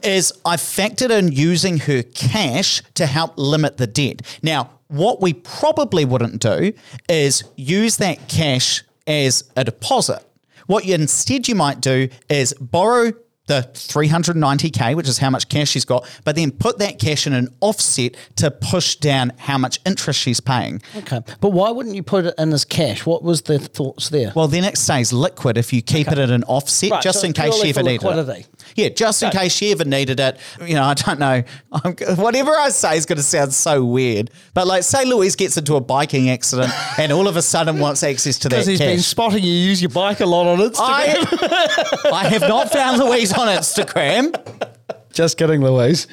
is 0.05 0.33
I've 0.45 0.61
factored 0.61 1.11
in 1.11 1.33
using 1.33 1.79
her 1.79 2.03
cash 2.03 2.83
to 2.95 3.07
help 3.07 3.35
limit 3.37 3.77
the 3.77 3.87
debt. 3.87 4.23
Now, 4.43 4.71
what 4.89 5.21
we 5.21 5.33
probably 5.33 6.05
wouldn't 6.05 6.41
do 6.41 6.73
is 7.09 7.45
use 7.57 7.97
that 7.99 8.29
cash 8.29 8.85
as 9.07 9.51
a 9.57 9.65
deposit. 9.65 10.23
What 10.67 10.85
you 10.85 10.95
instead 10.95 11.49
you 11.49 11.55
might 11.55 11.81
do 11.81 12.09
is 12.29 12.55
borrow 12.55 13.13
the 13.47 13.69
390k, 13.75 14.97
which 14.97 15.09
is 15.09 15.19
how 15.19 15.31
much 15.31 15.49
cash 15.49 15.71
she's 15.71 15.85
got, 15.85 16.09
but 16.25 16.37
then 16.37 16.51
put 16.51 16.79
that 16.79 16.99
cash 16.99 17.27
in 17.27 17.33
an 17.33 17.49
offset 17.61 18.17
to 18.37 18.51
push 18.51 18.97
down 18.97 19.33
how 19.39 19.57
much 19.57 19.79
interest 19.87 20.19
she's 20.21 20.41
paying. 20.41 20.83
Okay. 20.97 21.21
But 21.41 21.51
why 21.51 21.71
wouldn't 21.71 21.95
you 21.95 22.03
put 22.03 22.27
it 22.27 22.35
in 22.39 22.53
as 22.53 22.65
cash? 22.65 23.07
What 23.07 23.23
was 23.23 23.43
the 23.43 23.59
thoughts 23.59 24.09
there? 24.09 24.33
Well, 24.35 24.49
then 24.49 24.65
it 24.65 24.77
stays 24.77 25.13
liquid 25.13 25.57
if 25.59 25.73
you 25.73 25.81
keep 25.81 26.09
it 26.09 26.19
at 26.19 26.31
an 26.31 26.43
offset, 26.45 26.91
Right, 26.91 27.03
just 27.03 27.21
so 27.21 27.27
in 27.27 27.33
case 27.33 27.55
she 27.61 27.71
ever 27.71 27.83
needed 27.83 28.05
it. 28.05 28.49
Yeah, 28.75 28.89
just 28.89 29.23
in 29.23 29.31
case 29.31 29.53
she 29.53 29.73
ever 29.73 29.85
needed 29.85 30.21
it. 30.21 30.39
You 30.61 30.75
know, 30.75 30.85
I 30.85 30.95
don't 30.95 31.19
know. 31.19 31.43
I'm, 31.73 31.95
whatever 32.17 32.51
I 32.53 32.71
say 32.71 32.97
is 32.97 33.07
going 33.07 33.17
to 33.19 33.23
sound 33.23 33.55
so 33.55 33.85
weird. 33.85 34.31
But 34.55 34.67
like, 34.67 34.83
say 34.83 35.05
Louise 35.05 35.37
gets 35.37 35.57
into 35.57 35.77
a 35.77 35.81
biking 35.81 36.31
accident 36.31 36.73
and 36.99 37.13
all 37.13 37.29
of 37.29 37.37
a 37.37 37.43
sudden 37.43 37.79
wants 37.79 38.03
access 38.03 38.39
to 38.41 38.49
that 38.49 38.57
Because 38.57 38.67
he's 38.67 38.79
been 38.79 39.01
spotting 39.01 39.45
you 39.45 39.53
use 39.53 39.81
your 39.81 39.91
bike 39.91 40.21
a 40.21 40.27
lot 40.27 40.47
on 40.47 40.59
Instagram. 40.59 40.79
I, 40.81 42.11
I 42.13 42.29
have 42.29 42.43
not 42.43 42.71
found 42.71 42.99
Louise 43.05 43.33
on 43.33 43.49
Instagram. 43.49 44.35
Just 45.13 45.39
kidding, 45.39 45.63
Louise. 45.63 46.07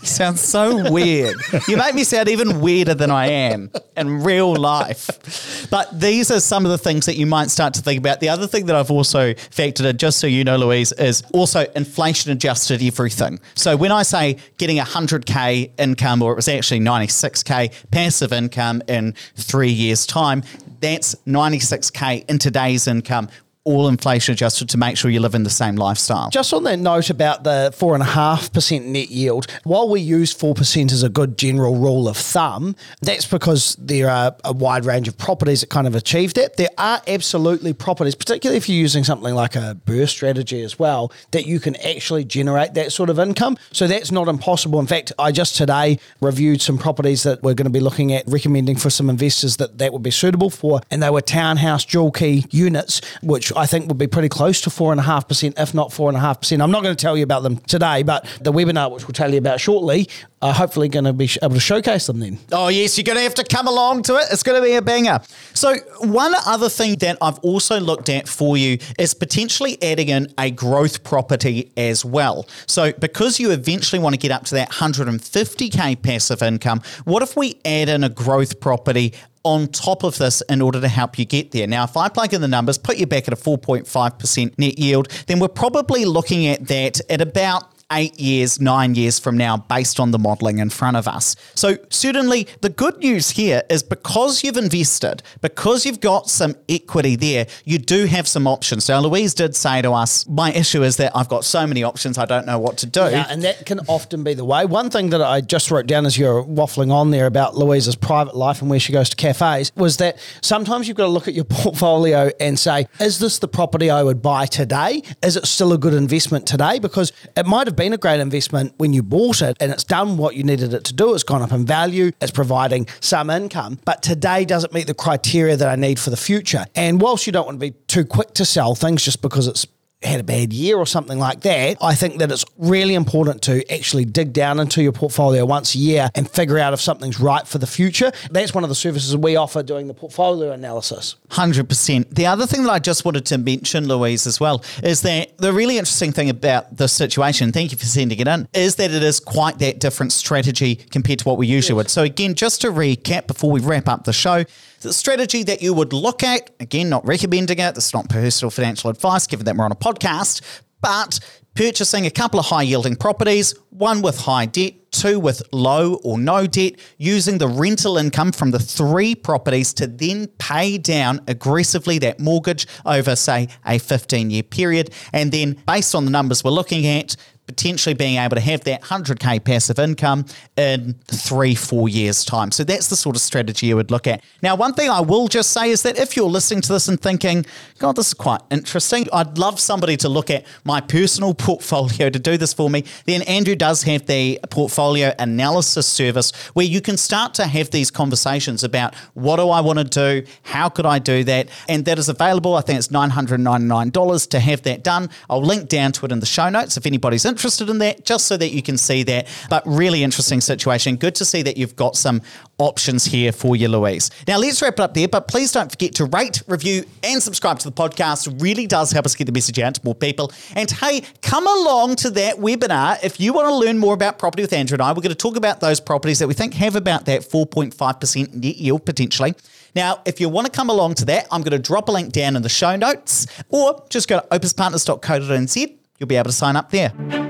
Sounds 0.02 0.40
so 0.40 0.90
weird. 0.90 1.36
You 1.68 1.76
make 1.76 1.94
me 1.94 2.04
sound 2.04 2.28
even 2.28 2.60
weirder 2.60 2.94
than 2.94 3.10
I 3.10 3.26
am 3.26 3.70
in 3.96 4.22
real 4.22 4.56
life. 4.56 5.68
But 5.70 6.00
these 6.00 6.30
are 6.30 6.40
some 6.40 6.64
of 6.64 6.70
the 6.70 6.78
things 6.78 7.04
that 7.04 7.16
you 7.16 7.26
might 7.26 7.50
start 7.50 7.74
to 7.74 7.82
think 7.82 7.98
about. 7.98 8.20
The 8.20 8.30
other 8.30 8.46
thing 8.46 8.64
that 8.66 8.76
I've 8.76 8.90
also 8.90 9.34
factored 9.34 9.88
in, 9.88 9.98
just 9.98 10.18
so 10.18 10.26
you 10.26 10.42
know, 10.42 10.56
Louise, 10.56 10.92
is 10.92 11.22
also 11.34 11.66
inflation 11.76 12.32
adjusted 12.32 12.82
everything. 12.82 13.40
So 13.54 13.76
when 13.76 13.92
I 13.92 14.02
say 14.02 14.38
getting 14.56 14.78
100K 14.78 15.72
income, 15.78 16.22
or 16.22 16.32
it 16.32 16.36
was 16.36 16.48
actually 16.48 16.80
96K 16.80 17.90
passive 17.90 18.32
income 18.32 18.82
in 18.88 19.14
three 19.36 19.70
years' 19.70 20.06
time, 20.06 20.42
that's 20.80 21.14
96K 21.26 22.28
in 22.28 22.38
today's 22.38 22.86
income, 22.86 23.28
all 23.64 23.88
inflation 23.88 24.32
adjusted 24.32 24.68
to 24.70 24.78
make 24.78 24.96
sure 24.96 25.10
you 25.10 25.20
live 25.20 25.34
in 25.34 25.42
the 25.42 25.50
same 25.50 25.76
lifestyle. 25.76 26.30
Just 26.30 26.54
on 26.54 26.64
that 26.64 26.78
note 26.78 27.10
about 27.10 27.44
the 27.44 27.72
4.5% 27.76 28.86
net 28.86 29.10
yield, 29.10 29.46
while 29.64 29.88
we 29.88 30.00
use 30.00 30.34
4% 30.34 30.92
as 30.92 31.02
a 31.02 31.10
good 31.10 31.36
general 31.36 31.76
rule 31.76 32.08
of 32.08 32.16
thumb, 32.16 32.74
that's 33.02 33.26
because 33.26 33.76
there 33.78 34.08
are 34.08 34.34
a 34.44 34.52
wide 34.52 34.86
range 34.86 35.08
of 35.08 35.18
properties 35.18 35.60
that 35.60 35.68
kind 35.68 35.86
of 35.86 35.94
achieve 35.94 36.32
that. 36.34 36.56
There 36.56 36.70
are 36.78 37.02
absolutely 37.06 37.74
properties, 37.74 38.14
particularly 38.14 38.56
if 38.56 38.68
you're 38.68 38.78
using 38.78 39.04
something 39.04 39.34
like 39.34 39.56
a 39.56 39.78
BRRRR 39.84 40.08
strategy 40.08 40.62
as 40.62 40.78
well, 40.78 41.12
that 41.32 41.46
you 41.46 41.60
can 41.60 41.76
actually 41.76 42.24
generate 42.24 42.72
that 42.74 42.92
sort 42.92 43.10
of 43.10 43.18
income. 43.18 43.58
So 43.72 43.86
that's 43.86 44.10
not 44.10 44.26
impossible. 44.26 44.80
In 44.80 44.86
fact, 44.86 45.12
I 45.18 45.32
just 45.32 45.56
today 45.56 45.98
reviewed 46.22 46.62
some 46.62 46.78
properties 46.78 47.24
that 47.24 47.42
we're 47.42 47.54
going 47.54 47.64
to 47.64 47.70
be 47.70 47.80
looking 47.80 48.12
at 48.12 48.24
recommending 48.26 48.76
for 48.76 48.88
some 48.88 49.10
investors 49.10 49.58
that 49.58 49.76
that 49.78 49.92
would 49.92 50.02
be 50.02 50.10
suitable 50.10 50.48
for, 50.48 50.80
and 50.90 51.02
they 51.02 51.10
were 51.10 51.20
townhouse 51.20 51.84
dual 51.84 52.10
key 52.10 52.46
units, 52.50 53.02
which 53.22 53.49
I 53.56 53.66
think 53.66 53.88
would 53.88 53.98
be 53.98 54.06
pretty 54.06 54.28
close 54.28 54.60
to 54.62 54.70
4.5%, 54.70 55.54
if 55.58 55.74
not 55.74 55.90
4.5%. 55.90 56.62
I'm 56.62 56.70
not 56.70 56.82
going 56.82 56.94
to 56.94 57.00
tell 57.00 57.16
you 57.16 57.24
about 57.24 57.42
them 57.42 57.58
today, 57.58 58.02
but 58.02 58.24
the 58.40 58.52
webinar, 58.52 58.90
which 58.90 59.06
we'll 59.06 59.12
tell 59.12 59.32
you 59.32 59.38
about 59.38 59.60
shortly, 59.60 60.08
are 60.42 60.54
hopefully 60.54 60.88
going 60.88 61.04
to 61.04 61.12
be 61.12 61.28
able 61.42 61.54
to 61.54 61.60
showcase 61.60 62.06
them 62.06 62.20
then. 62.20 62.38
Oh, 62.50 62.68
yes, 62.68 62.96
you're 62.96 63.04
going 63.04 63.16
to 63.16 63.22
have 63.22 63.34
to 63.34 63.44
come 63.44 63.68
along 63.68 64.02
to 64.04 64.16
it. 64.16 64.26
It's 64.32 64.42
going 64.42 64.60
to 64.60 64.66
be 64.66 64.74
a 64.74 64.82
banger. 64.82 65.20
So, 65.52 65.76
one 66.00 66.34
other 66.46 66.68
thing 66.68 66.96
that 66.96 67.18
I've 67.20 67.38
also 67.40 67.78
looked 67.78 68.08
at 68.08 68.26
for 68.26 68.56
you 68.56 68.78
is 68.98 69.12
potentially 69.12 69.80
adding 69.82 70.08
in 70.08 70.32
a 70.38 70.50
growth 70.50 71.04
property 71.04 71.70
as 71.76 72.04
well. 72.04 72.48
So, 72.66 72.92
because 72.92 73.38
you 73.38 73.50
eventually 73.50 74.00
want 74.00 74.14
to 74.14 74.18
get 74.18 74.30
up 74.30 74.44
to 74.46 74.54
that 74.54 74.70
150K 74.70 76.02
passive 76.02 76.42
income, 76.42 76.80
what 77.04 77.22
if 77.22 77.36
we 77.36 77.60
add 77.64 77.88
in 77.88 78.02
a 78.02 78.08
growth 78.08 78.60
property? 78.60 79.12
On 79.42 79.68
top 79.68 80.02
of 80.02 80.18
this, 80.18 80.42
in 80.50 80.60
order 80.60 80.80
to 80.80 80.88
help 80.88 81.18
you 81.18 81.24
get 81.24 81.52
there. 81.52 81.66
Now, 81.66 81.84
if 81.84 81.96
I 81.96 82.10
plug 82.10 82.34
in 82.34 82.42
the 82.42 82.48
numbers, 82.48 82.76
put 82.76 82.98
you 82.98 83.06
back 83.06 83.26
at 83.26 83.32
a 83.32 83.36
4.5% 83.36 84.58
net 84.58 84.78
yield, 84.78 85.08
then 85.28 85.38
we're 85.38 85.48
probably 85.48 86.04
looking 86.04 86.46
at 86.46 86.66
that 86.68 87.00
at 87.08 87.22
about 87.22 87.64
eight 87.92 88.18
years, 88.18 88.60
nine 88.60 88.94
years 88.94 89.18
from 89.18 89.36
now, 89.36 89.56
based 89.56 90.00
on 90.00 90.10
the 90.10 90.18
modeling 90.18 90.58
in 90.58 90.70
front 90.70 90.96
of 90.96 91.08
us. 91.08 91.36
So, 91.54 91.76
certainly, 91.90 92.46
the 92.60 92.68
good 92.68 92.98
news 92.98 93.30
here 93.30 93.62
is 93.68 93.82
because 93.82 94.42
you've 94.44 94.56
invested, 94.56 95.22
because 95.40 95.84
you've 95.84 96.00
got 96.00 96.28
some 96.28 96.54
equity 96.68 97.16
there, 97.16 97.46
you 97.64 97.78
do 97.78 98.06
have 98.06 98.26
some 98.28 98.46
options. 98.46 98.88
Now, 98.88 99.00
Louise 99.00 99.34
did 99.34 99.56
say 99.56 99.82
to 99.82 99.92
us, 99.92 100.26
My 100.28 100.52
issue 100.52 100.82
is 100.82 100.96
that 100.96 101.16
I've 101.16 101.28
got 101.28 101.44
so 101.44 101.66
many 101.66 101.82
options, 101.82 102.18
I 102.18 102.24
don't 102.24 102.46
know 102.46 102.58
what 102.58 102.78
to 102.78 102.86
do. 102.86 103.00
Yeah, 103.00 103.26
and 103.28 103.42
that 103.42 103.66
can 103.66 103.80
often 103.88 104.24
be 104.24 104.34
the 104.34 104.44
way. 104.44 104.64
One 104.64 104.90
thing 104.90 105.10
that 105.10 105.22
I 105.22 105.40
just 105.40 105.70
wrote 105.70 105.86
down 105.86 106.06
as 106.06 106.16
you're 106.16 106.42
waffling 106.44 106.92
on 106.92 107.10
there 107.10 107.26
about 107.26 107.56
Louise's 107.56 107.96
private 107.96 108.36
life 108.36 108.60
and 108.60 108.70
where 108.70 108.80
she 108.80 108.92
goes 108.92 109.08
to 109.10 109.16
cafes 109.16 109.72
was 109.76 109.96
that 109.98 110.18
sometimes 110.42 110.88
you've 110.88 110.96
got 110.96 111.06
to 111.06 111.10
look 111.10 111.28
at 111.28 111.34
your 111.34 111.44
portfolio 111.44 112.30
and 112.40 112.58
say, 112.58 112.86
is 113.00 113.18
this 113.18 113.38
the 113.38 113.48
property 113.48 113.90
I 113.90 114.02
would 114.02 114.22
buy 114.22 114.46
today? 114.46 115.02
Is 115.22 115.36
it 115.36 115.46
still 115.46 115.72
a 115.72 115.78
good 115.78 115.94
investment 115.94 116.46
today? 116.46 116.78
Because 116.78 117.12
it 117.36 117.46
might 117.46 117.66
have 117.66 117.76
been 117.80 117.94
a 117.94 117.96
great 117.96 118.20
investment 118.20 118.74
when 118.76 118.92
you 118.92 119.02
bought 119.02 119.40
it 119.40 119.56
and 119.58 119.72
it's 119.72 119.84
done 119.84 120.18
what 120.18 120.36
you 120.36 120.42
needed 120.42 120.74
it 120.74 120.84
to 120.84 120.92
do. 120.92 121.14
It's 121.14 121.22
gone 121.22 121.40
up 121.40 121.50
in 121.50 121.64
value, 121.64 122.12
it's 122.20 122.30
providing 122.30 122.86
some 123.00 123.30
income, 123.30 123.78
but 123.86 124.02
today 124.02 124.44
doesn't 124.44 124.74
meet 124.74 124.86
the 124.86 124.92
criteria 124.92 125.56
that 125.56 125.66
I 125.66 125.76
need 125.76 125.98
for 125.98 126.10
the 126.10 126.16
future. 126.18 126.66
And 126.74 127.00
whilst 127.00 127.26
you 127.26 127.32
don't 127.32 127.46
want 127.46 127.58
to 127.58 127.70
be 127.70 127.74
too 127.86 128.04
quick 128.04 128.34
to 128.34 128.44
sell 128.44 128.74
things 128.74 129.02
just 129.02 129.22
because 129.22 129.46
it's 129.46 129.66
had 130.02 130.20
a 130.20 130.24
bad 130.24 130.52
year 130.52 130.76
or 130.76 130.86
something 130.86 131.18
like 131.18 131.40
that, 131.42 131.76
I 131.80 131.94
think 131.94 132.18
that 132.18 132.32
it's 132.32 132.44
really 132.56 132.94
important 132.94 133.42
to 133.42 133.70
actually 133.72 134.06
dig 134.06 134.32
down 134.32 134.58
into 134.58 134.82
your 134.82 134.92
portfolio 134.92 135.44
once 135.44 135.74
a 135.74 135.78
year 135.78 136.10
and 136.14 136.28
figure 136.28 136.58
out 136.58 136.72
if 136.72 136.80
something's 136.80 137.20
right 137.20 137.46
for 137.46 137.58
the 137.58 137.66
future. 137.66 138.10
That's 138.30 138.54
one 138.54 138.64
of 138.64 138.70
the 138.70 138.74
services 138.74 139.14
we 139.16 139.36
offer 139.36 139.62
doing 139.62 139.88
the 139.88 139.94
portfolio 139.94 140.52
analysis. 140.52 141.16
100%. 141.30 142.14
The 142.14 142.26
other 142.26 142.46
thing 142.46 142.62
that 142.64 142.70
I 142.70 142.78
just 142.78 143.04
wanted 143.04 143.26
to 143.26 143.38
mention, 143.38 143.88
Louise, 143.88 144.26
as 144.26 144.40
well, 144.40 144.64
is 144.82 145.02
that 145.02 145.36
the 145.36 145.52
really 145.52 145.76
interesting 145.76 146.12
thing 146.12 146.30
about 146.30 146.76
this 146.76 146.92
situation, 146.92 147.52
thank 147.52 147.72
you 147.72 147.78
for 147.78 147.86
sending 147.86 148.18
it 148.18 148.26
in, 148.26 148.48
is 148.54 148.76
that 148.76 148.90
it 148.90 149.02
is 149.02 149.20
quite 149.20 149.58
that 149.58 149.80
different 149.80 150.12
strategy 150.12 150.76
compared 150.76 151.18
to 151.18 151.28
what 151.28 151.36
we 151.36 151.46
usually 151.46 151.76
would. 151.76 151.90
So, 151.90 152.02
again, 152.02 152.34
just 152.34 152.62
to 152.62 152.68
recap 152.68 153.26
before 153.26 153.50
we 153.50 153.60
wrap 153.60 153.88
up 153.88 154.04
the 154.04 154.12
show, 154.12 154.44
the 154.80 154.94
strategy 154.94 155.42
that 155.42 155.60
you 155.60 155.74
would 155.74 155.92
look 155.92 156.22
at, 156.22 156.50
again, 156.58 156.88
not 156.88 157.06
recommending 157.06 157.58
it, 157.58 157.74
this 157.74 157.88
is 157.88 157.94
not 157.94 158.08
personal 158.08 158.50
financial 158.50 158.88
advice, 158.88 159.26
given 159.26 159.44
that 159.44 159.54
we're 159.54 159.64
on 159.64 159.72
a 159.72 159.76
podcast, 159.76 159.89
but 159.98 161.18
purchasing 161.54 162.06
a 162.06 162.10
couple 162.10 162.40
of 162.40 162.46
high 162.46 162.62
yielding 162.62 162.96
properties, 162.96 163.54
one 163.70 164.02
with 164.02 164.18
high 164.20 164.46
debt, 164.46 164.74
two 164.90 165.18
with 165.18 165.42
low 165.52 165.94
or 166.02 166.18
no 166.18 166.46
debt, 166.46 166.74
using 166.96 167.38
the 167.38 167.48
rental 167.48 167.96
income 167.96 168.32
from 168.32 168.50
the 168.50 168.58
three 168.58 169.14
properties 169.14 169.72
to 169.74 169.86
then 169.86 170.26
pay 170.38 170.78
down 170.78 171.20
aggressively 171.28 171.98
that 171.98 172.18
mortgage 172.20 172.66
over, 172.86 173.16
say, 173.16 173.48
a 173.66 173.78
15 173.78 174.30
year 174.30 174.42
period. 174.42 174.90
And 175.12 175.32
then, 175.32 175.60
based 175.66 175.94
on 175.94 176.04
the 176.04 176.10
numbers 176.10 176.42
we're 176.44 176.50
looking 176.50 176.86
at, 176.86 177.16
potentially 177.50 177.94
being 177.94 178.16
able 178.16 178.36
to 178.36 178.40
have 178.40 178.62
that 178.62 178.80
100k 178.82 179.42
passive 179.42 179.80
income 179.80 180.24
in 180.56 180.94
three, 181.06 181.56
four 181.56 181.88
years' 181.88 182.24
time. 182.24 182.52
So 182.52 182.62
that's 182.62 182.86
the 182.86 182.94
sort 182.94 183.16
of 183.16 183.22
strategy 183.22 183.66
you 183.66 183.74
would 183.76 183.90
look 183.90 184.06
at. 184.06 184.22
Now, 184.40 184.54
one 184.54 184.72
thing 184.72 184.88
I 184.88 185.00
will 185.00 185.26
just 185.26 185.50
say 185.50 185.70
is 185.70 185.82
that 185.82 185.98
if 185.98 186.16
you're 186.16 186.30
listening 186.30 186.62
to 186.62 186.72
this 186.72 186.86
and 186.86 187.00
thinking, 187.00 187.44
God, 187.80 187.96
this 187.96 188.08
is 188.08 188.14
quite 188.14 188.40
interesting, 188.52 189.08
I'd 189.12 189.36
love 189.36 189.58
somebody 189.58 189.96
to 189.96 190.08
look 190.08 190.30
at 190.30 190.46
my 190.64 190.80
personal 190.80 191.34
portfolio 191.50 192.08
to 192.08 192.18
do 192.20 192.36
this 192.36 192.52
for 192.52 192.70
me, 192.70 192.84
then 193.06 193.22
Andrew 193.22 193.56
does 193.56 193.82
have 193.82 194.06
the 194.06 194.38
portfolio 194.50 195.12
analysis 195.18 195.88
service 195.88 196.30
where 196.54 196.66
you 196.66 196.80
can 196.80 196.96
start 196.96 197.34
to 197.34 197.48
have 197.48 197.70
these 197.70 197.90
conversations 197.90 198.62
about 198.62 198.94
what 199.14 199.36
do 199.36 199.48
I 199.50 199.60
want 199.60 199.80
to 199.80 199.84
do? 199.84 200.24
How 200.42 200.68
could 200.68 200.86
I 200.86 201.00
do 201.00 201.24
that? 201.24 201.48
And 201.68 201.84
that 201.86 201.98
is 201.98 202.08
available. 202.08 202.54
I 202.54 202.60
think 202.60 202.78
it's 202.78 202.88
$999 202.88 204.28
to 204.28 204.38
have 204.40 204.62
that 204.62 204.84
done. 204.84 205.10
I'll 205.28 205.42
link 205.42 205.68
down 205.68 205.90
to 205.92 206.06
it 206.06 206.12
in 206.12 206.20
the 206.20 206.26
show 206.26 206.48
notes 206.48 206.76
if 206.76 206.86
anybody's 206.86 207.24
interested 207.24 207.39
in 207.44 207.78
that, 207.78 208.04
just 208.04 208.26
so 208.26 208.36
that 208.36 208.50
you 208.50 208.62
can 208.62 208.76
see 208.76 209.02
that. 209.04 209.28
But 209.48 209.62
really 209.66 210.02
interesting 210.02 210.40
situation. 210.40 210.96
Good 210.96 211.14
to 211.16 211.24
see 211.24 211.42
that 211.42 211.56
you've 211.56 211.76
got 211.76 211.96
some 211.96 212.22
options 212.58 213.04
here 213.04 213.32
for 213.32 213.56
you, 213.56 213.68
Louise. 213.68 214.10
Now, 214.26 214.38
let's 214.38 214.60
wrap 214.62 214.74
it 214.74 214.80
up 214.80 214.94
there, 214.94 215.08
but 215.08 215.28
please 215.28 215.52
don't 215.52 215.70
forget 215.70 215.94
to 215.96 216.04
rate, 216.06 216.42
review, 216.46 216.84
and 217.02 217.22
subscribe 217.22 217.58
to 217.60 217.70
the 217.70 217.74
podcast. 217.74 218.40
Really 218.42 218.66
does 218.66 218.92
help 218.92 219.06
us 219.06 219.14
get 219.14 219.24
the 219.24 219.32
message 219.32 219.58
out 219.58 219.74
to 219.74 219.80
more 219.84 219.94
people. 219.94 220.32
And 220.54 220.70
hey, 220.70 221.02
come 221.22 221.46
along 221.46 221.96
to 221.96 222.10
that 222.10 222.36
webinar 222.36 223.02
if 223.02 223.20
you 223.20 223.32
want 223.32 223.48
to 223.48 223.54
learn 223.54 223.78
more 223.78 223.94
about 223.94 224.18
property 224.18 224.42
with 224.42 224.52
Andrew 224.52 224.74
and 224.74 224.82
I. 224.82 224.90
We're 224.90 225.02
going 225.02 225.08
to 225.10 225.14
talk 225.14 225.36
about 225.36 225.60
those 225.60 225.80
properties 225.80 226.18
that 226.18 226.28
we 226.28 226.34
think 226.34 226.54
have 226.54 226.76
about 226.76 227.06
that 227.06 227.22
4.5% 227.22 228.34
net 228.34 228.56
yield 228.56 228.84
potentially. 228.84 229.34
Now, 229.74 230.02
if 230.04 230.20
you 230.20 230.28
want 230.28 230.46
to 230.46 230.52
come 230.52 230.68
along 230.68 230.94
to 230.94 231.04
that, 231.06 231.26
I'm 231.30 231.42
going 231.42 231.52
to 231.52 231.58
drop 231.58 231.88
a 231.88 231.92
link 231.92 232.12
down 232.12 232.36
in 232.36 232.42
the 232.42 232.48
show 232.48 232.76
notes 232.76 233.26
or 233.48 233.84
just 233.88 234.08
go 234.08 234.20
to 234.20 234.26
opespartners.co.nz. 234.26 235.76
You'll 235.98 236.06
be 236.06 236.16
able 236.16 236.30
to 236.30 236.32
sign 236.32 236.56
up 236.56 236.70
there. 236.70 237.29